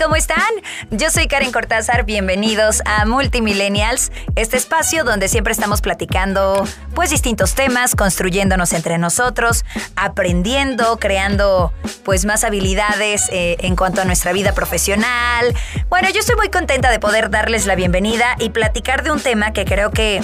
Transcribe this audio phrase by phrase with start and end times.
[0.00, 0.38] ¿Cómo están?
[0.90, 7.54] Yo soy Karen Cortázar, bienvenidos a Multimillennials, este espacio donde siempre estamos platicando pues distintos
[7.54, 9.64] temas, construyéndonos entre nosotros,
[9.96, 15.54] aprendiendo, creando pues más habilidades eh, en cuanto a nuestra vida profesional.
[15.90, 19.52] Bueno, yo estoy muy contenta de poder darles la bienvenida y platicar de un tema
[19.52, 20.22] que creo que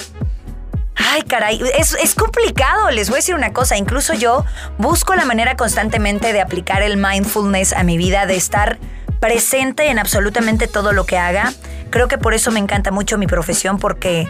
[0.99, 4.47] Ay, caray, es, es, complicado, les voy a decir una cosa, incluso yo
[4.79, 8.79] busco la manera constantemente de aplicar el mindfulness a mi vida, de estar
[9.21, 11.53] presente en absolutamente todo lo que haga.
[11.91, 14.29] Creo que por eso me encanta mucho mi profesión, porque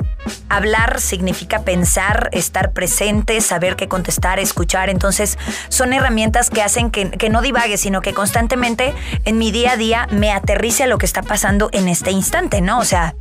[0.48, 4.90] hablar significa pensar, estar presente, saber qué contestar, escuchar.
[4.90, 9.76] Entonces, son herramientas que hacen que, no divague, sino que constantemente en mi día a
[9.76, 12.78] día me aterrice a lo que está pasando en este instante, ¿no?
[12.78, 13.14] O sea,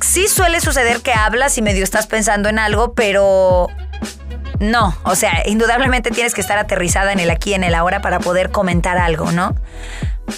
[0.00, 3.68] sí suele suceder que hablas y medio estás pensando en algo, pero
[4.60, 8.18] no, o sea, indudablemente tienes que estar aterrizada en el aquí, en el ahora para
[8.18, 9.54] poder comentar algo, ¿no?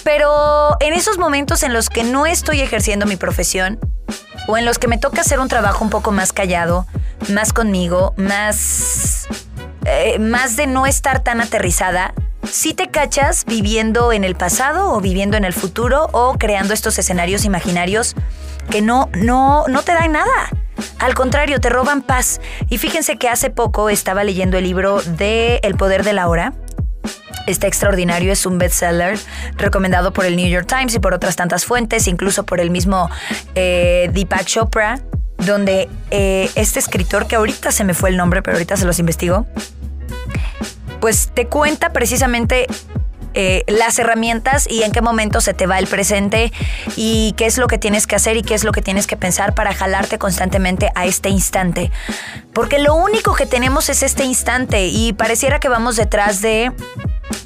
[0.03, 3.79] Pero en esos momentos en los que no estoy ejerciendo mi profesión
[4.47, 6.87] o en los que me toca hacer un trabajo un poco más callado,
[7.29, 9.27] más conmigo, más,
[9.85, 12.13] eh, más de no estar tan aterrizada,
[12.49, 16.97] si te cachas viviendo en el pasado o viviendo en el futuro o creando estos
[16.97, 18.15] escenarios imaginarios
[18.69, 20.49] que no, no, no te dan nada.
[20.99, 22.41] Al contrario, te roban paz.
[22.69, 26.53] Y fíjense que hace poco estaba leyendo el libro de El poder de la hora
[27.47, 29.17] Está extraordinario, es un bestseller
[29.57, 33.09] recomendado por el New York Times y por otras tantas fuentes, incluso por el mismo
[33.55, 34.99] eh, Deepak Chopra,
[35.37, 38.99] donde eh, este escritor, que ahorita se me fue el nombre, pero ahorita se los
[38.99, 39.45] investigo,
[40.99, 42.67] pues te cuenta precisamente
[43.33, 46.51] eh, las herramientas y en qué momento se te va el presente
[46.97, 49.15] y qué es lo que tienes que hacer y qué es lo que tienes que
[49.15, 51.91] pensar para jalarte constantemente a este instante.
[52.51, 56.73] Porque lo único que tenemos es este instante y pareciera que vamos detrás de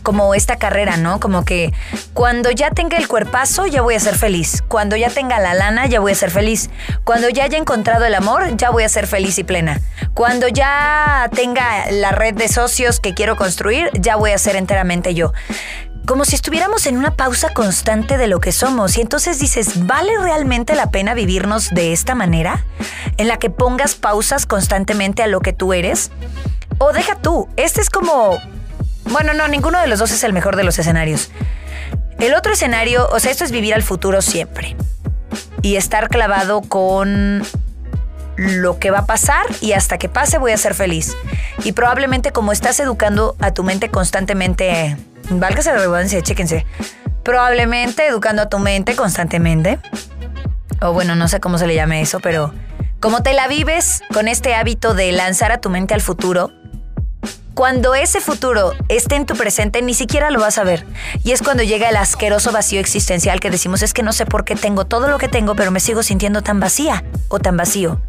[0.03, 1.19] como esta carrera, ¿no?
[1.19, 1.73] Como que
[2.13, 4.63] cuando ya tenga el cuerpazo ya voy a ser feliz.
[4.67, 6.69] Cuando ya tenga la lana ya voy a ser feliz.
[7.03, 9.81] Cuando ya haya encontrado el amor ya voy a ser feliz y plena.
[10.13, 15.13] Cuando ya tenga la red de socios que quiero construir ya voy a ser enteramente
[15.13, 15.33] yo
[16.05, 18.97] como si estuviéramos en una pausa constante de lo que somos.
[18.97, 22.63] Y entonces dices, ¿vale realmente la pena vivirnos de esta manera?
[23.17, 26.11] En la que pongas pausas constantemente a lo que tú eres.
[26.77, 28.37] O deja tú, este es como
[29.05, 31.31] bueno, no, ninguno de los dos es el mejor de los escenarios.
[32.19, 34.75] El otro escenario, o sea, esto es vivir al futuro siempre.
[35.61, 37.43] Y estar clavado con
[38.37, 41.15] lo que va a pasar y hasta que pase voy a ser feliz.
[41.63, 44.97] Y probablemente como estás educando a tu mente constantemente,
[45.29, 46.65] válgase la redundancia, chéquense,
[47.23, 49.79] probablemente educando a tu mente constantemente,
[50.81, 52.53] o bueno, no sé cómo se le llame eso, pero
[52.99, 56.51] como te la vives con este hábito de lanzar a tu mente al futuro,
[57.55, 60.85] cuando ese futuro esté en tu presente, ni siquiera lo vas a ver.
[61.23, 64.43] Y es cuando llega el asqueroso vacío existencial que decimos, es que no sé por
[64.43, 68.01] qué tengo todo lo que tengo, pero me sigo sintiendo tan vacía o tan vacío.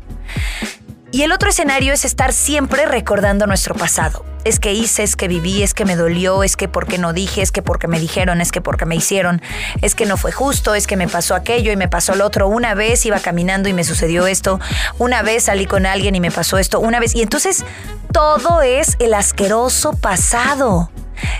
[1.16, 4.26] Y el otro escenario es estar siempre recordando nuestro pasado.
[4.44, 7.40] Es que hice, es que viví, es que me dolió, es que porque no dije,
[7.40, 9.40] es que porque me dijeron, es que porque me hicieron,
[9.80, 12.48] es que no fue justo, es que me pasó aquello y me pasó lo otro.
[12.48, 14.60] Una vez iba caminando y me sucedió esto,
[14.98, 17.14] una vez salí con alguien y me pasó esto, una vez.
[17.14, 17.64] Y entonces
[18.12, 20.90] todo es el asqueroso pasado.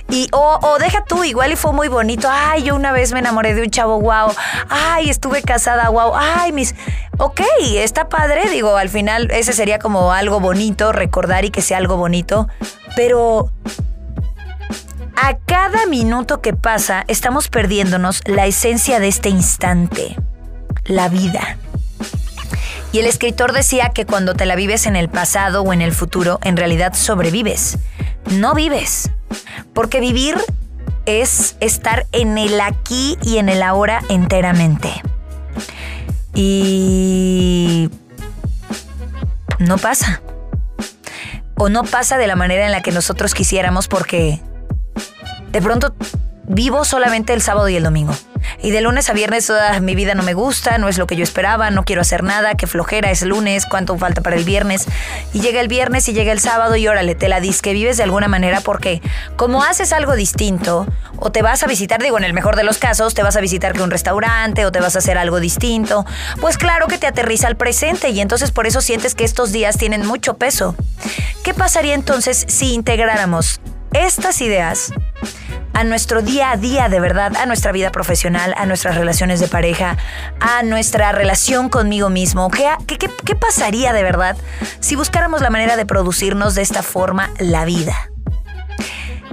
[0.09, 2.29] Y, o, deja tú, igual y fue muy bonito.
[2.31, 4.33] Ay, yo una vez me enamoré de un chavo, wow.
[4.69, 6.13] Ay, estuve casada, wow.
[6.15, 6.75] Ay, mis.
[7.19, 7.41] Ok,
[7.75, 8.49] está padre.
[8.51, 12.49] Digo, al final ese sería como algo bonito, recordar y que sea algo bonito.
[12.95, 13.51] Pero
[15.17, 20.17] a cada minuto que pasa, estamos perdiéndonos la esencia de este instante,
[20.85, 21.59] la vida.
[22.93, 25.93] Y el escritor decía que cuando te la vives en el pasado o en el
[25.93, 27.79] futuro, en realidad sobrevives,
[28.31, 29.11] no vives.
[29.73, 30.37] Porque vivir
[31.07, 34.91] es estar en el aquí y en el ahora enteramente.
[36.35, 37.91] Y
[39.59, 40.21] no pasa.
[41.57, 44.41] O no pasa de la manera en la que nosotros quisiéramos porque
[45.53, 45.95] de pronto
[46.49, 48.15] vivo solamente el sábado y el domingo.
[48.63, 51.17] Y de lunes a viernes toda mi vida no me gusta, no es lo que
[51.17, 54.87] yo esperaba, no quiero hacer nada, qué flojera es lunes, cuánto falta para el viernes.
[55.33, 57.97] Y llega el viernes y llega el sábado y órale, te la dis que vives
[57.97, 59.03] de alguna manera porque
[59.37, 60.87] como haces algo distinto
[61.19, 63.41] o te vas a visitar, digo en el mejor de los casos, te vas a
[63.41, 66.07] visitar que un restaurante o te vas a hacer algo distinto,
[66.41, 69.77] pues claro que te aterriza al presente y entonces por eso sientes que estos días
[69.77, 70.77] tienen mucho peso.
[71.43, 73.61] ¿Qué pasaría entonces si integráramos
[73.93, 74.93] estas ideas
[75.77, 79.49] a nuestro día a día de verdad, a nuestra vida profesional, a nuestras relaciones de
[79.49, 79.99] pareja,
[80.41, 82.51] a nuestra relación conmigo mismo.
[82.51, 84.39] ¿Qué, qué, qué pasaría de verdad
[84.81, 88.11] si buscáramos la manera de producirnos de esta forma la vida?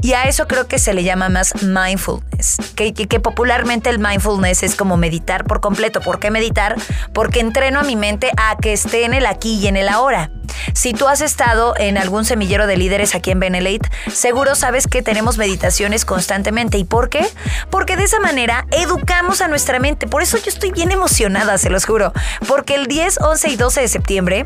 [0.03, 4.75] Y a eso creo que se le llama más mindfulness, que, popularmente el mindfulness es
[4.75, 6.01] como meditar por completo.
[6.01, 6.75] ¿Por qué meditar?
[7.13, 10.29] Porque entreno a mi mente a que esté en el aquí y en el ahora.
[10.73, 15.01] Si tú has estado en algún semillero de líderes aquí en Benelete, seguro sabes que
[15.01, 16.77] tenemos meditaciones constantemente.
[16.77, 17.25] ¿Y por qué?
[17.69, 20.05] Porque de esa manera educamos a nuestra mente.
[20.05, 22.11] Por eso yo estoy bien emocionada, se los juro.
[22.45, 24.45] Porque el 10, 11 y 12 de septiembre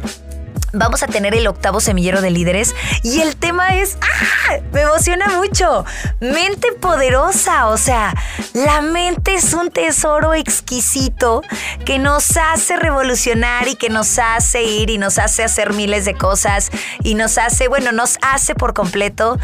[0.77, 4.57] Vamos a tener el octavo semillero de líderes y el tema es, ¡ah!
[4.71, 5.85] Me emociona mucho.
[6.19, 8.13] Mente poderosa, o sea,
[8.53, 11.41] la mente es un tesoro exquisito
[11.83, 16.13] que nos hace revolucionar y que nos hace ir y nos hace hacer miles de
[16.13, 16.69] cosas
[17.03, 19.39] y nos hace, bueno, nos hace por completo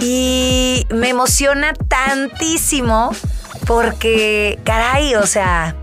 [0.00, 3.14] y me emociona tantísimo
[3.66, 5.76] porque, caray, o sea...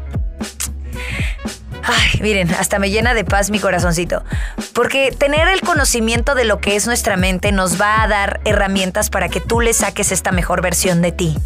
[1.88, 4.24] Ay, miren, hasta me llena de paz mi corazoncito.
[4.74, 9.12] Porque tener el conocimiento de lo que es nuestra mente nos va a dar herramientas
[9.12, 11.38] para que tú le saques esta mejor versión de ti.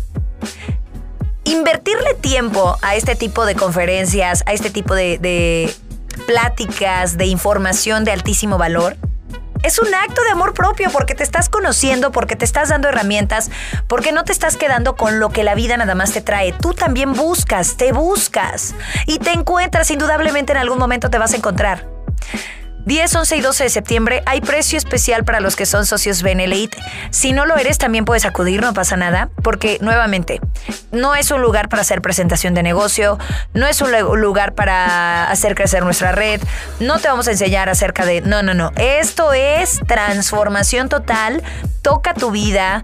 [1.43, 5.73] Invertirle tiempo a este tipo de conferencias, a este tipo de, de
[6.25, 8.95] pláticas, de información de altísimo valor,
[9.63, 13.51] es un acto de amor propio porque te estás conociendo, porque te estás dando herramientas,
[13.87, 16.53] porque no te estás quedando con lo que la vida nada más te trae.
[16.53, 18.73] Tú también buscas, te buscas
[19.05, 21.87] y te encuentras, indudablemente en algún momento te vas a encontrar.
[22.85, 26.77] 10, 11 y 12 de septiembre hay precio especial para los que son socios Benelite.
[27.11, 30.39] Si no lo eres, también puedes acudir, no pasa nada, porque nuevamente,
[30.91, 33.17] no es un lugar para hacer presentación de negocio,
[33.53, 36.41] no es un lugar para hacer crecer nuestra red,
[36.79, 38.21] no te vamos a enseñar acerca de...
[38.21, 38.71] No, no, no.
[38.75, 41.43] Esto es transformación total,
[41.81, 42.83] toca tu vida,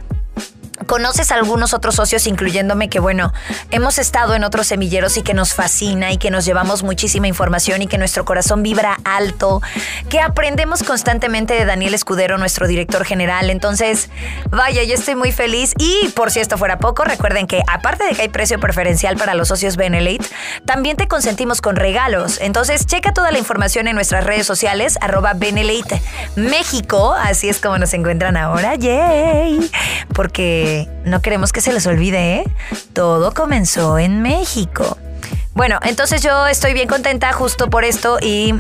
[0.88, 3.34] ¿Conoces a algunos otros socios, incluyéndome, que bueno,
[3.72, 7.82] hemos estado en otros semilleros y que nos fascina y que nos llevamos muchísima información
[7.82, 9.62] y que nuestro corazón vibra alto,
[10.10, 13.50] que aprendemos constantemente de Daniel Escudero, nuestro director general?
[13.50, 14.10] Entonces,
[14.50, 18.14] vaya, yo estoy muy feliz y por si esto fuera poco, recuerden que aparte de
[18.14, 20.26] que hay precio preferencial para los socios Benelate,
[20.66, 22.40] también te consentimos con regalos.
[22.42, 26.02] Entonces, checa toda la información en nuestras redes sociales, arroba Benelate
[26.36, 29.72] México, así es como nos encuentran ahora, yay,
[30.14, 30.65] porque
[31.06, 32.44] no queremos que se les olvide, ¿eh?
[32.94, 34.98] Todo comenzó en México.
[35.54, 38.54] Bueno, entonces yo estoy bien contenta justo por esto y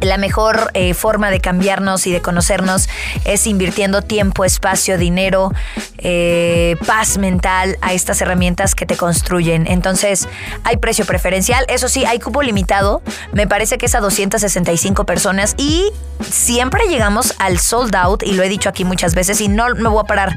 [0.00, 2.88] la mejor eh, forma de cambiarnos y de conocernos
[3.24, 5.52] es invirtiendo tiempo, espacio, dinero,
[5.98, 9.66] eh, paz mental a estas herramientas que te construyen.
[9.66, 10.28] Entonces,
[10.64, 11.64] hay precio preferencial.
[11.68, 13.02] Eso sí, hay cupo limitado.
[13.32, 15.90] Me parece que es a 265 personas y
[16.30, 19.88] siempre llegamos al sold out y lo he dicho aquí muchas veces y no me
[19.88, 20.36] voy a parar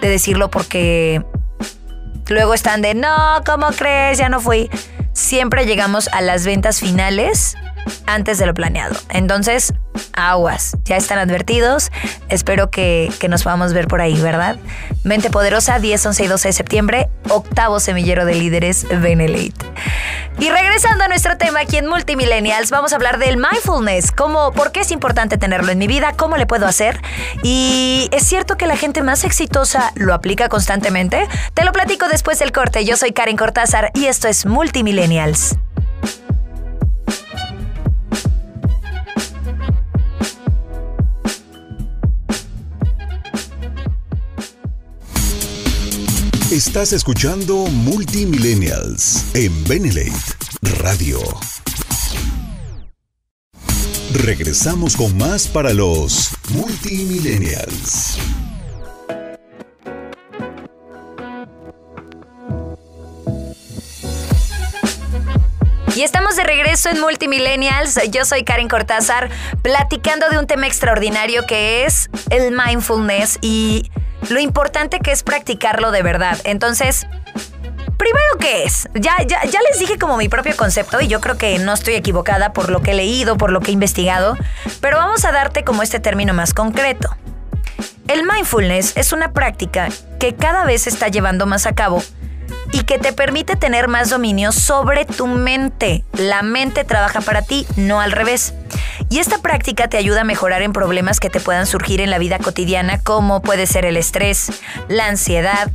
[0.00, 1.22] de decirlo porque
[2.28, 4.18] luego están de, no, ¿cómo crees?
[4.18, 4.70] Ya no fui.
[5.12, 7.54] Siempre llegamos a las ventas finales
[8.06, 8.94] antes de lo planeado.
[9.10, 9.74] Entonces,
[10.14, 11.90] aguas, ya están advertidos.
[12.28, 14.56] Espero que, nos podamos ver por ahí, ¿verdad?
[15.04, 19.64] Mente Poderosa, 10, 11 y 12 de septiembre, octavo semillero de líderes Benelite.
[20.38, 24.72] Y regresando a nuestro tema aquí en Multimillennials, vamos a hablar del mindfulness, cómo, por
[24.72, 27.00] qué es importante tenerlo en mi vida, cómo le puedo hacer.
[27.42, 31.28] Y es cierto que la gente más exitosa lo aplica constantemente.
[31.54, 32.84] Te lo platico después del corte.
[32.84, 35.11] Yo soy Karen Cortázar y esto es Multimillennials.
[46.50, 50.12] Estás escuchando Multimillennials en Benelate
[50.80, 51.18] Radio.
[54.12, 58.18] Regresamos con más para los Multimillennials.
[66.36, 67.98] De regreso en Multimillennials.
[68.10, 69.28] Yo soy Karen Cortázar,
[69.60, 73.90] platicando de un tema extraordinario que es el mindfulness y
[74.30, 76.38] lo importante que es practicarlo de verdad.
[76.44, 77.06] Entonces,
[77.98, 78.88] primero, ¿qué es?
[78.94, 81.94] Ya, ya, ya les dije como mi propio concepto y yo creo que no estoy
[81.94, 84.38] equivocada por lo que he leído, por lo que he investigado,
[84.80, 87.14] pero vamos a darte como este término más concreto.
[88.08, 92.02] El mindfulness es una práctica que cada vez se está llevando más a cabo
[92.72, 96.04] y que te permite tener más dominio sobre tu mente.
[96.14, 98.54] La mente trabaja para ti, no al revés.
[99.10, 102.18] Y esta práctica te ayuda a mejorar en problemas que te puedan surgir en la
[102.18, 104.50] vida cotidiana, como puede ser el estrés,
[104.88, 105.70] la ansiedad.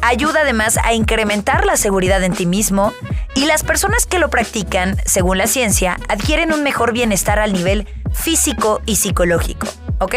[0.00, 2.92] Ayuda además a incrementar la seguridad en ti mismo
[3.34, 7.88] y las personas que lo practican, según la ciencia, adquieren un mejor bienestar al nivel
[8.12, 9.66] físico y psicológico.
[9.98, 10.14] ¿Ok?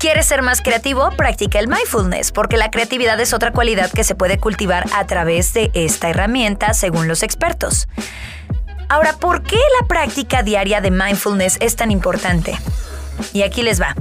[0.00, 1.10] ¿Quieres ser más creativo?
[1.10, 5.52] Practica el mindfulness, porque la creatividad es otra cualidad que se puede cultivar a través
[5.52, 7.86] de esta herramienta, según los expertos.
[8.88, 12.58] Ahora, ¿por qué la práctica diaria de mindfulness es tan importante?
[13.34, 13.94] Y aquí les va.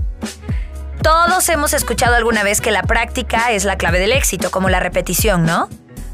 [1.04, 4.80] Todos hemos escuchado alguna vez que la práctica es la clave del éxito, como la
[4.80, 5.68] repetición, ¿no?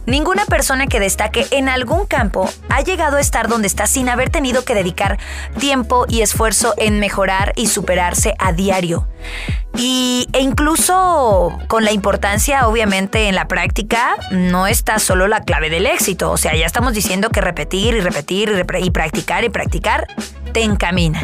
[0.05, 4.29] Ninguna persona que destaque en algún campo ha llegado a estar donde está sin haber
[4.29, 5.17] tenido que dedicar
[5.59, 9.07] tiempo y esfuerzo en mejorar y superarse a diario.
[9.77, 15.69] Y, e incluso con la importancia, obviamente, en la práctica, no está solo la clave
[15.69, 16.31] del éxito.
[16.31, 20.07] O sea, ya estamos diciendo que repetir y repetir y, y practicar y practicar
[20.53, 21.21] te encamina.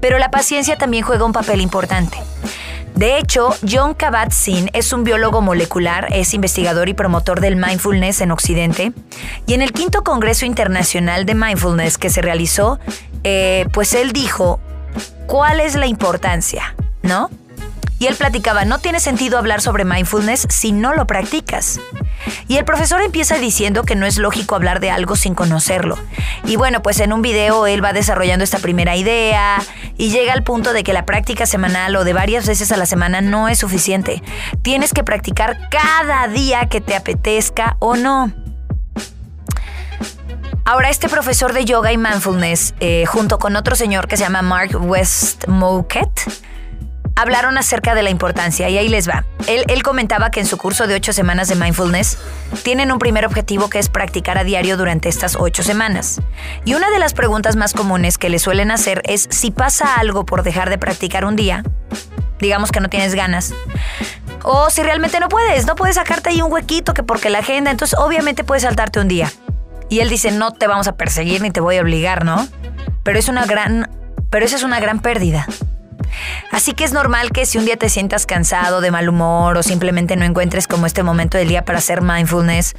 [0.00, 2.18] Pero la paciencia también juega un papel importante.
[2.94, 8.30] De hecho, John Kabat-Zinn es un biólogo molecular, es investigador y promotor del mindfulness en
[8.30, 8.92] Occidente.
[9.46, 12.78] Y en el quinto Congreso Internacional de Mindfulness que se realizó,
[13.24, 14.60] eh, pues él dijo,
[15.26, 16.76] ¿cuál es la importancia?
[17.02, 17.30] ¿No?
[17.98, 21.80] Y él platicaba, no tiene sentido hablar sobre mindfulness si no lo practicas.
[22.48, 25.98] Y el profesor empieza diciendo que no es lógico hablar de algo sin conocerlo.
[26.44, 29.62] Y bueno, pues en un video él va desarrollando esta primera idea
[29.96, 32.86] y llega al punto de que la práctica semanal o de varias veces a la
[32.86, 34.22] semana no es suficiente.
[34.62, 38.32] Tienes que practicar cada día que te apetezca o no.
[40.66, 44.40] Ahora, este profesor de yoga y mindfulness, eh, junto con otro señor que se llama
[44.40, 46.08] Mark Westmoket,
[47.16, 49.24] hablaron acerca de la importancia y ahí les va.
[49.46, 52.18] Él, comentaba que en su curso de ocho semanas de mindfulness
[52.62, 56.20] tienen un primer objetivo que es practicar a diario durante estas ocho semanas.
[56.64, 60.24] Y una de las preguntas más comunes que le suelen hacer es si pasa algo
[60.24, 61.62] por dejar de practicar un día,
[62.40, 63.52] digamos que no tienes ganas,
[64.42, 67.70] o si realmente no puedes, no puedes sacarte ahí un huequito que porque la agenda,
[67.70, 69.30] entonces obviamente puedes saltarte un día.
[69.90, 72.48] Y él dice, no te vamos a perseguir ni te voy a obligar, ¿no?
[73.02, 73.90] Pero es una gran,
[74.30, 75.46] pero esa es una gran pérdida.
[76.50, 79.62] Así que es normal que si un día te sientas cansado, de mal humor o
[79.62, 82.74] simplemente no encuentres como este momento del día para hacer mindfulness,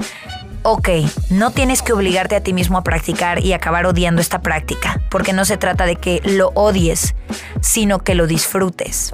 [0.64, 0.90] ok,
[1.30, 5.34] no tienes que obligarte a ti mismo a practicar y acabar odiando esta práctica, porque
[5.34, 7.16] no se trata de que lo odies,
[7.62, 9.12] sino que lo disfrutes.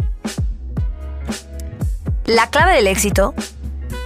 [2.25, 3.33] La clave del éxito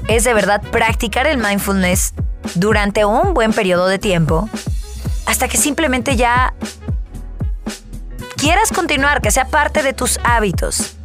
[0.07, 2.13] es de verdad practicar el mindfulness
[2.55, 4.49] durante un buen periodo de tiempo
[5.25, 6.53] hasta que simplemente ya
[8.45, 10.97] quieras continuar, que sea parte de tus hábitos.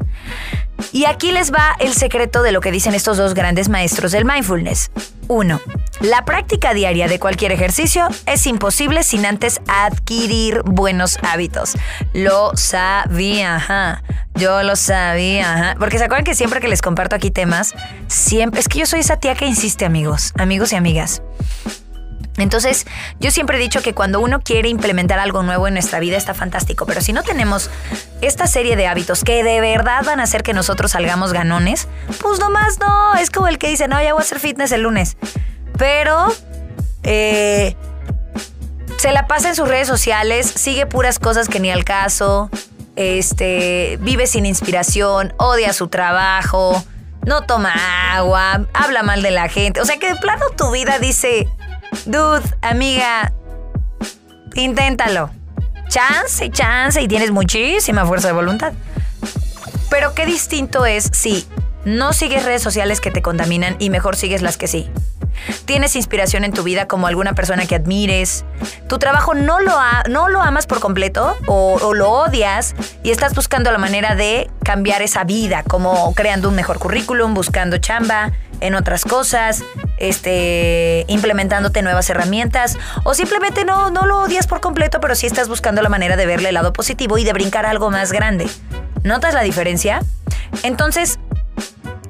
[0.92, 4.26] Y aquí les va el secreto de lo que dicen estos dos grandes maestros del
[4.26, 4.90] mindfulness.
[5.28, 5.58] 1.
[6.00, 11.76] La práctica diaria de cualquier ejercicio es imposible sin antes adquirir buenos hábitos.
[12.12, 14.02] Lo sabía.
[14.34, 15.76] Yo lo sabía.
[15.78, 17.72] Porque se acuerdan que siempre que les comparto aquí temas,
[18.06, 18.60] siempre...
[18.60, 21.22] Es que yo soy esa tía que insiste, amigos, amigos y amigas.
[22.40, 22.86] Entonces,
[23.18, 26.34] yo siempre he dicho que cuando uno quiere implementar algo nuevo en nuestra vida está
[26.34, 27.70] fantástico, pero si no tenemos
[28.20, 31.88] esta serie de hábitos que de verdad van a hacer que nosotros salgamos ganones,
[32.20, 34.82] pues nomás no, es como el que dice, no, ya voy a hacer fitness el
[34.82, 35.16] lunes.
[35.78, 36.32] Pero
[37.02, 37.76] eh,
[38.98, 42.50] se la pasa en sus redes sociales, sigue puras cosas que ni al caso,
[42.96, 46.84] este, vive sin inspiración, odia su trabajo,
[47.24, 47.72] no toma
[48.14, 49.80] agua, habla mal de la gente.
[49.80, 51.48] O sea que de plano tu vida dice,
[52.06, 53.32] Dude, amiga,
[54.54, 55.30] inténtalo.
[55.88, 58.72] Chance, chance y tienes muchísima fuerza de voluntad.
[59.90, 61.46] Pero qué distinto es si
[61.84, 64.88] no sigues redes sociales que te contaminan y mejor sigues las que sí.
[65.64, 68.44] Tienes inspiración en tu vida como alguna persona que admires.
[68.88, 69.72] Tu trabajo no lo,
[70.08, 74.50] no lo amas por completo o, o, lo odias y estás buscando la manera de
[74.64, 79.64] cambiar esa vida, como creando un mejor currículum, buscando chamba, en otras cosas,
[80.00, 85.48] este, implementándote nuevas herramientas o simplemente no, no lo odias por completo, pero sí estás
[85.48, 88.48] buscando la manera de verle el lado positivo y de brincar algo más grande.
[89.04, 90.00] ¿Notas la diferencia?
[90.62, 91.18] Entonces,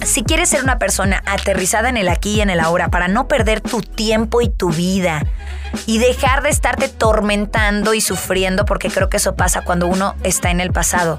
[0.04, 3.28] si quieres ser una persona aterrizada en el aquí y en el ahora para no
[3.28, 5.24] perder tu tiempo y tu vida
[5.86, 10.50] y dejar de estarte tormentando y sufriendo, porque creo que eso pasa cuando uno está
[10.50, 11.18] en el pasado.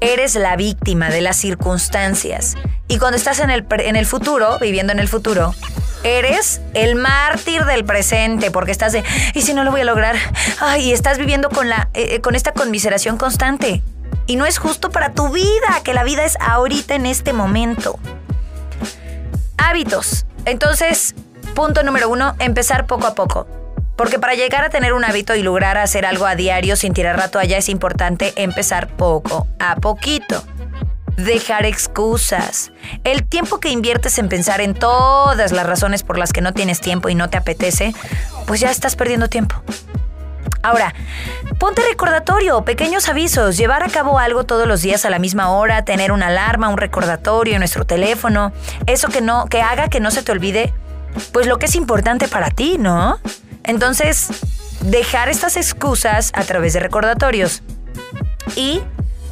[0.00, 2.56] Eres la víctima de las circunstancias
[2.88, 5.54] y cuando estás en el, en el futuro, viviendo en el futuro,
[6.04, 9.02] eres el mártir del presente porque estás de,
[9.34, 10.16] ¿y si no lo voy a lograr?
[10.78, 13.82] Y estás viviendo con, la, eh, eh, con esta conmiseración constante.
[14.26, 17.98] Y no es justo para tu vida, que la vida es ahorita en este momento.
[19.58, 20.26] Hábitos.
[20.44, 21.14] Entonces,
[21.54, 23.46] punto número uno, empezar poco a poco.
[23.96, 27.16] Porque para llegar a tener un hábito y lograr hacer algo a diario sin tirar
[27.16, 30.42] rato allá es importante empezar poco a poquito.
[31.16, 32.72] Dejar excusas.
[33.04, 36.80] El tiempo que inviertes en pensar en todas las razones por las que no tienes
[36.80, 37.94] tiempo y no te apetece,
[38.46, 39.56] pues ya estás perdiendo tiempo.
[40.62, 40.94] Ahora,
[41.58, 45.84] ponte recordatorio, pequeños avisos, llevar a cabo algo todos los días a la misma hora,
[45.84, 48.50] tener una alarma, un recordatorio en nuestro teléfono,
[48.86, 50.72] eso que no que haga que no se te olvide
[51.32, 53.18] pues lo que es importante para ti, ¿no?
[53.62, 54.28] Entonces,
[54.80, 57.62] dejar estas excusas a través de recordatorios
[58.56, 58.80] y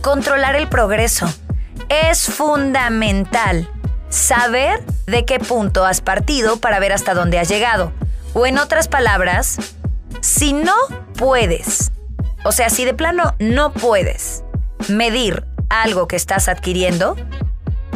[0.00, 1.32] controlar el progreso.
[1.88, 3.68] Es fundamental
[4.08, 7.92] saber de qué punto has partido para ver hasta dónde has llegado.
[8.34, 9.56] O en otras palabras,
[10.20, 10.74] si no
[11.16, 11.92] puedes,
[12.44, 14.44] o sea, si de plano no puedes
[14.88, 17.16] medir algo que estás adquiriendo,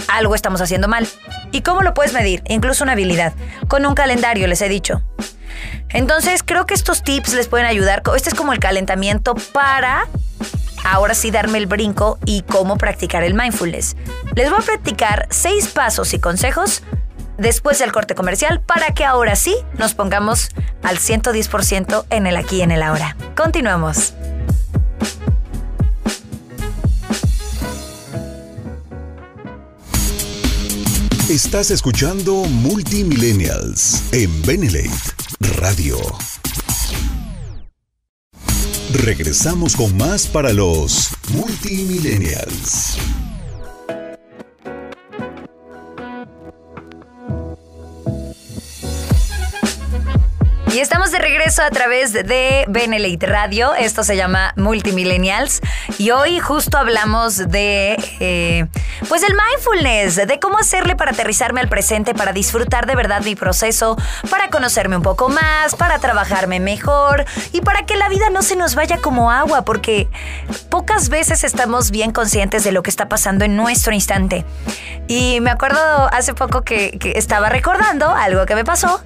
[0.09, 1.07] algo estamos haciendo mal.
[1.53, 2.43] ¿Y cómo lo puedes medir?
[2.49, 3.35] Incluso una habilidad.
[3.69, 5.03] Con un calendario, les he dicho.
[5.91, 8.03] Entonces, creo que estos tips les pueden ayudar.
[8.15, 10.07] Este es como el calentamiento para
[10.87, 13.97] ahora sí darme el brinco y cómo practicar el mindfulness.
[14.35, 16.83] Les voy a practicar seis pasos y consejos
[17.39, 20.49] después del corte comercial para que ahora sí nos pongamos
[20.83, 23.17] al 110% en el aquí y en el ahora.
[23.37, 24.15] Continuamos.
[31.29, 34.91] Estás escuchando Multimillennials en Benelate
[35.59, 35.99] Radio.
[38.93, 42.97] Regresamos con más para los Multimillennials.
[50.77, 53.75] Y estamos de regreso a través de Benelite Radio.
[53.75, 55.63] Esto se llama Multimillennials.
[55.97, 58.67] Y hoy justo hablamos de, eh,
[59.09, 63.35] pues, el mindfulness, de cómo hacerle para aterrizarme al presente, para disfrutar de verdad mi
[63.35, 63.97] proceso,
[64.29, 68.55] para conocerme un poco más, para trabajarme mejor y para que la vida no se
[68.55, 70.09] nos vaya como agua, porque
[70.69, 74.45] pocas veces estamos bien conscientes de lo que está pasando en nuestro instante.
[75.09, 75.81] Y me acuerdo
[76.13, 79.01] hace poco que, que estaba recordando algo que me pasó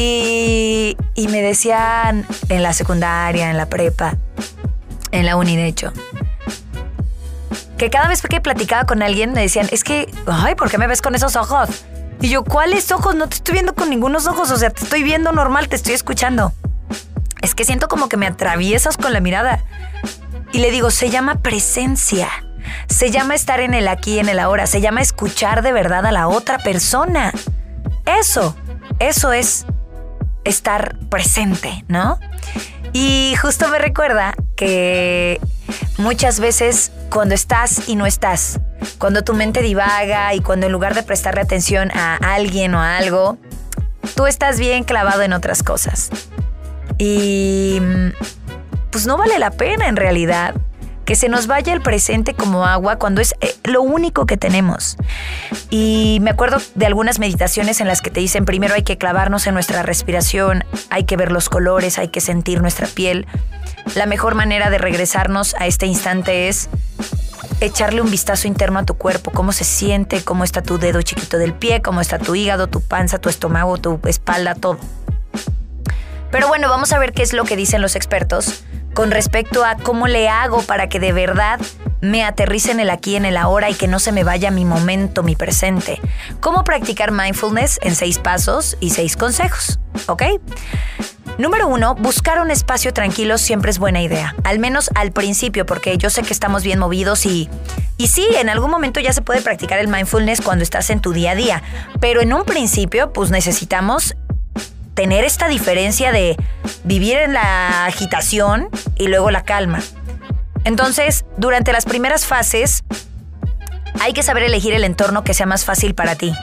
[0.00, 0.96] y,
[1.28, 4.16] me decían en la secundaria, en la prepa,
[5.10, 5.92] en la uni de hecho,
[7.76, 10.86] que cada vez que platicaba con alguien me decían, es que, ay, ¿por qué me
[10.86, 11.68] ves con esos ojos?
[12.20, 13.16] Y yo, ¿cuáles ojos?
[13.16, 15.94] No te estoy viendo con ningunos ojos, o sea, te estoy viendo normal, te estoy
[15.94, 16.52] escuchando.
[17.42, 19.64] Es que siento como que me atraviesas con la mirada.
[20.52, 22.28] Y le digo, se llama presencia.
[22.88, 24.66] Se llama estar en el aquí y en el ahora.
[24.66, 27.32] Se llama escuchar de verdad a la otra persona.
[28.04, 28.56] Eso,
[28.98, 29.66] eso es
[30.48, 32.18] estar presente, ¿no?
[32.92, 35.40] Y justo me recuerda que
[35.98, 38.60] muchas veces cuando estás y no estás,
[38.98, 42.96] cuando tu mente divaga y cuando en lugar de prestarle atención a alguien o a
[42.96, 43.38] algo,
[44.14, 46.10] tú estás bien clavado en otras cosas.
[46.96, 47.80] Y
[48.90, 50.54] pues no vale la pena en realidad
[51.08, 54.98] que se nos vaya el presente como agua cuando es eh, lo único que tenemos.
[55.70, 59.46] Y me acuerdo de algunas meditaciones en las que te dicen primero hay que clavarnos
[59.46, 63.26] en nuestra respiración, hay que ver los colores, hay que sentir nuestra piel.
[63.94, 66.68] La mejor manera de regresarnos a este instante es
[67.62, 71.38] echarle un vistazo interno a tu cuerpo, cómo se siente, cómo está tu dedo chiquito
[71.38, 74.76] del pie, cómo está tu hígado, tu panza, tu estómago, tu espalda, todo.
[76.30, 78.66] Pero bueno, vamos a ver qué es lo que dicen los expertos
[78.98, 81.60] con respecto a cómo le hago para que de verdad
[82.00, 84.64] me aterrice en el aquí, en el ahora y que no se me vaya mi
[84.64, 86.00] momento, mi presente.
[86.40, 90.24] Cómo practicar mindfulness en seis pasos y seis consejos, ¿ok?
[91.38, 95.96] Número uno, buscar un espacio tranquilo siempre es buena idea, al menos al principio, porque
[95.96, 97.48] yo sé que estamos bien movidos y,
[97.98, 101.12] y sí, en algún momento ya se puede practicar el mindfulness cuando estás en tu
[101.12, 101.62] día a día,
[102.00, 104.16] pero en un principio pues necesitamos
[104.98, 106.36] tener esta diferencia de
[106.82, 109.78] vivir en la agitación y luego la calma.
[110.64, 112.82] Entonces, durante las primeras fases,
[114.00, 116.34] hay que saber elegir el entorno que sea más fácil para ti.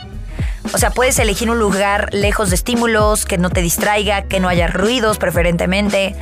[0.74, 4.48] O sea, puedes elegir un lugar lejos de estímulos, que no te distraiga, que no
[4.48, 6.16] haya ruidos preferentemente,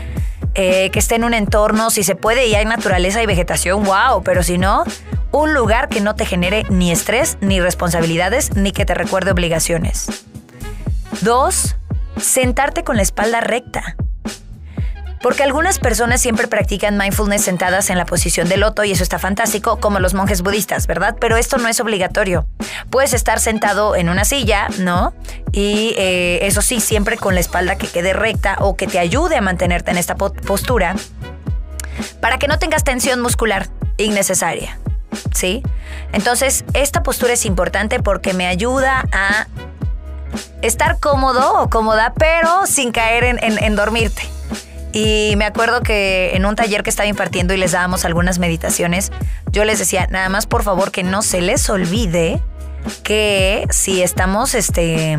[0.56, 4.24] eh, que esté en un entorno, si se puede y hay naturaleza y vegetación, wow,
[4.24, 4.86] pero si no,
[5.32, 10.08] un lugar que no te genere ni estrés, ni responsabilidades, ni que te recuerde obligaciones.
[11.22, 11.76] Dos,
[12.18, 13.96] sentarte con la espalda recta.
[15.24, 19.20] Porque algunas personas siempre practican mindfulness sentadas en la posición de loto y eso está
[19.20, 21.16] fantástico, como los monjes budistas, ¿verdad?
[21.18, 22.46] Pero esto no es obligatorio.
[22.90, 25.14] Puedes estar sentado en una silla, ¿no?
[25.54, 29.38] Y eh, eso sí, siempre con la espalda que quede recta o que te ayude
[29.38, 30.98] a mantenerte en esta postura
[32.20, 34.78] para que no tengas tensión muscular innecesaria,
[35.34, 35.64] ¿sí?
[36.12, 39.48] Entonces, esta postura es importante porque me ayuda a
[40.62, 44.24] estar cómodo o cómoda, pero sin caer en, dormirte.
[44.92, 49.12] Y me acuerdo que en un taller que estaba impartiendo y les dábamos algunas meditaciones,
[49.52, 52.40] yo les decía, nada más por favor que no se les olvide
[53.04, 55.18] que si estamos este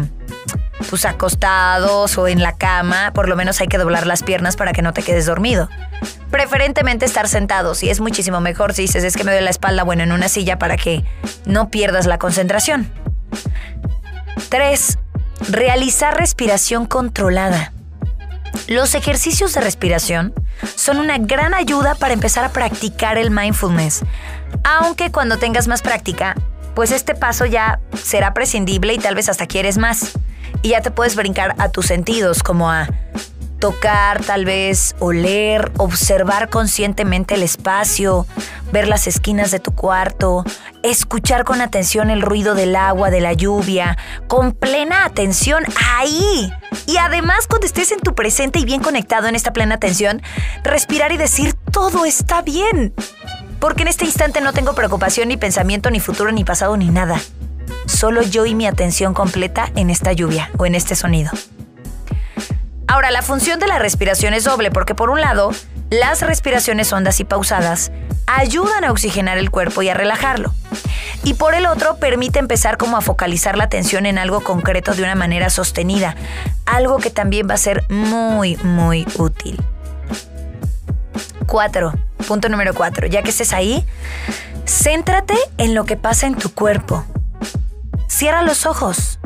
[0.90, 4.72] pues acostados o en la cama, por lo menos hay que doblar las piernas para
[4.72, 5.68] que no te quedes dormido.
[6.30, 9.82] Preferentemente estar sentados y es muchísimo mejor si dices es que me duele la espalda,
[9.82, 11.04] bueno, en una silla para que
[11.46, 12.90] no pierdas la concentración.
[14.48, 14.98] 3.
[15.48, 17.72] Realizar respiración controlada.
[18.68, 20.32] Los ejercicios de respiración
[20.76, 24.02] son una gran ayuda para empezar a practicar el mindfulness,
[24.62, 26.34] aunque cuando tengas más práctica,
[26.74, 30.12] pues este paso ya será prescindible y tal vez hasta quieres más.
[30.62, 32.88] Y ya te puedes brincar a tus sentidos, como a
[33.58, 38.26] tocar, tal vez oler, observar conscientemente el espacio,
[38.74, 40.44] ver las esquinas de tu cuarto,
[40.82, 46.52] escuchar con atención el ruido del agua, de la lluvia, con plena atención ahí.
[46.84, 50.22] Y además cuando estés en tu presente y bien conectado en esta plena atención,
[50.64, 52.92] respirar y decir todo está bien.
[53.60, 57.20] Porque en este instante no tengo preocupación, ni pensamiento, ni futuro, ni pasado, ni nada.
[57.86, 61.30] Solo yo y mi atención completa en esta lluvia o en este sonido.
[62.86, 65.50] Ahora, la función de la respiración es doble porque por un lado,
[65.90, 67.92] las respiraciones hondas y pausadas
[68.26, 70.52] ayudan a oxigenar el cuerpo y a relajarlo.
[71.22, 75.02] Y por el otro, permite empezar como a focalizar la atención en algo concreto de
[75.02, 76.16] una manera sostenida,
[76.66, 79.62] algo que también va a ser muy, muy útil.
[81.46, 81.94] 4.
[82.26, 83.06] Punto número 4.
[83.06, 83.86] Ya que estés ahí,
[84.66, 87.04] céntrate en lo que pasa en tu cuerpo.
[88.08, 89.18] Cierra los ojos.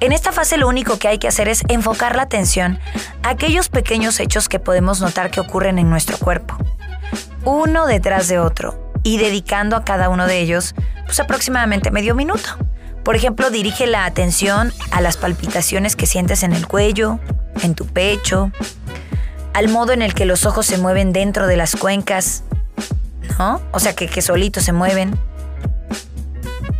[0.00, 2.78] En esta fase lo único que hay que hacer es enfocar la atención
[3.30, 6.56] aquellos pequeños hechos que podemos notar que ocurren en nuestro cuerpo,
[7.44, 12.56] uno detrás de otro, y dedicando a cada uno de ellos pues aproximadamente medio minuto.
[13.04, 17.20] Por ejemplo, dirige la atención a las palpitaciones que sientes en el cuello,
[17.62, 18.50] en tu pecho,
[19.54, 22.42] al modo en el que los ojos se mueven dentro de las cuencas,
[23.38, 23.62] ¿no?
[23.70, 25.16] O sea, que, que solitos se mueven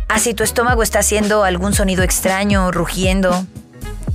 [0.07, 3.45] Así tu estómago está haciendo algún sonido extraño, rugiendo.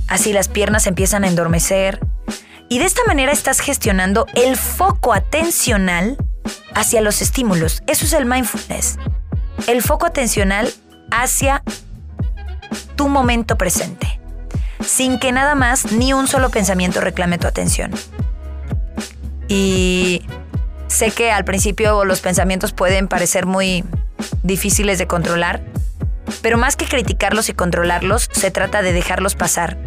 [0.07, 1.99] Así las piernas empiezan a endormecer.
[2.73, 6.17] Y de esta manera estás gestionando el foco atencional
[6.73, 7.83] hacia los estímulos.
[7.85, 8.97] Eso es el mindfulness.
[9.67, 10.73] El foco atencional
[11.11, 11.61] hacia
[12.95, 14.19] tu momento presente.
[14.83, 17.91] Sin que nada más ni un solo pensamiento reclame tu atención.
[19.47, 20.23] Y
[20.87, 23.83] sé que al principio los pensamientos pueden parecer muy
[24.41, 25.61] difíciles de controlar,
[26.41, 29.77] pero más que criticarlos y controlarlos, se trata de dejarlos pasar.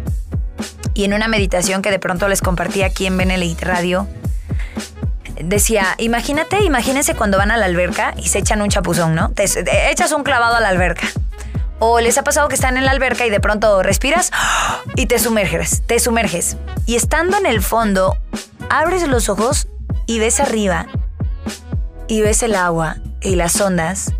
[0.97, 4.07] Y en una meditación que de pronto les compartí aquí en Benelite Radio,
[5.39, 9.29] decía, imagínate, imagínense cuando van a la alberca y se echan un chapuzón, ¿no?
[9.29, 9.43] Te,
[9.91, 11.07] echas un clavado a la alberca.
[11.77, 14.31] O les ha pasado que están en la alberca y de pronto respiras
[14.95, 16.57] y te sumerges, te sumerges.
[16.87, 18.17] Y estando en el fondo,
[18.71, 19.67] abres los ojos
[20.07, 20.87] y ves arriba
[22.07, 24.13] y ves el agua y las ondas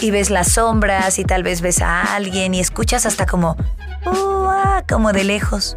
[0.00, 3.58] y ves las sombras y tal vez ves a alguien y escuchas hasta como,
[4.88, 5.76] como de lejos.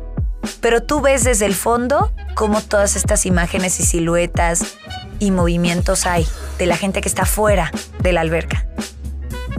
[0.61, 4.75] Pero tú ves desde el fondo como todas estas imágenes y siluetas
[5.19, 6.27] y movimientos hay
[6.57, 8.65] de la gente que está fuera de la alberca.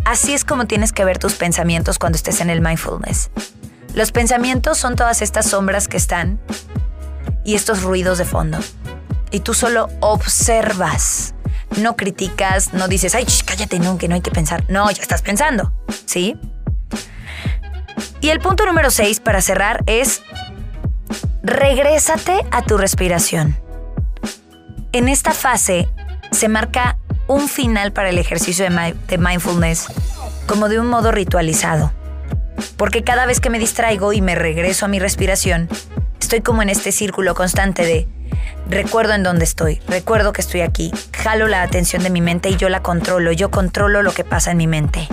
[0.04, 3.30] Así es como tienes que ver tus pensamientos cuando estés en el mindfulness.
[3.94, 6.38] Los pensamientos son todas estas sombras que están
[7.44, 8.58] y estos ruidos de fondo.
[9.30, 11.34] Y tú solo observas
[11.78, 14.64] no criticas, no dices, ay, cállate, no, que no hay que pensar.
[14.68, 15.72] No, ya estás pensando,
[16.06, 16.38] ¿sí?
[18.20, 20.22] Y el punto número 6 para cerrar es,
[21.46, 23.56] regrésate a tu respiración.
[24.90, 25.88] En esta fase
[26.32, 29.86] se marca un final para el ejercicio de mindfulness
[30.46, 31.92] como de un modo ritualizado.
[32.76, 35.68] Porque cada vez que me distraigo y me regreso a mi respiración,
[36.20, 38.08] estoy como en este círculo constante de
[38.68, 42.56] recuerdo en dónde estoy, recuerdo que estoy aquí, jalo la atención de mi mente y
[42.56, 45.06] yo la controlo, yo controlo lo que pasa en mi mente.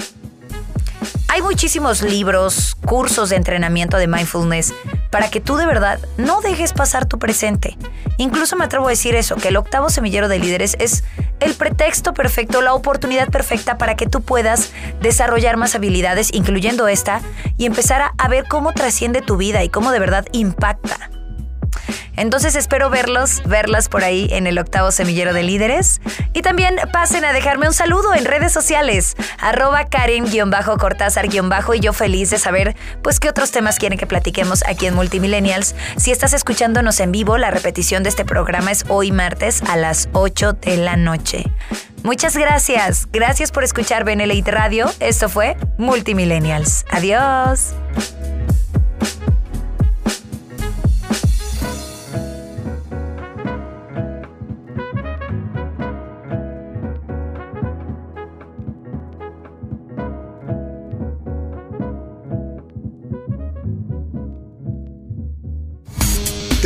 [1.28, 4.74] Hay muchísimos libros, cursos de entrenamiento de mindfulness
[5.14, 7.78] para que tú de verdad no dejes pasar tu presente.
[8.18, 11.04] Incluso me atrevo a decir eso, que el octavo semillero de líderes es
[11.40, 14.72] el pretexto perfecto, la oportunidad perfecta para que tú puedas
[15.02, 17.22] desarrollar más habilidades, incluyendo esta,
[17.60, 21.12] y empezar a, ver cómo trasciende tu vida y cómo de verdad impacta.
[22.16, 26.02] Entonces espero verlos, verlas por ahí en el octavo semillero de líderes.
[26.34, 31.24] Y también pasen a dejarme un saludo en redes sociales, arroba Karen-Cortázar-
[31.76, 35.76] y yo feliz de saber pues qué otros temas quieren que platiquemos aquí en Multimillennials.
[35.98, 40.10] Si estás escuchándonos en vivo, la repetición de este programa es hoy martes a las
[40.14, 41.46] 8 de la noche.
[42.04, 43.08] Muchas gracias.
[43.12, 44.92] Gracias por escuchar Benelite Radio.
[45.00, 46.86] Esto fue Multimillennials.
[46.92, 47.74] Adiós.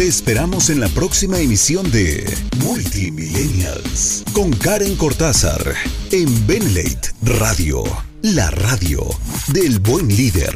[0.08, 5.76] Esperamos en la próxima emisión de Multimillennials con Karen Cortázar
[6.12, 7.84] en Benlate Radio,
[8.22, 9.06] la radio
[9.50, 10.56] del buen líder.